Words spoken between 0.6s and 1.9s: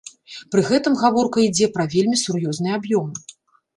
гэтым гаворка ідзе пра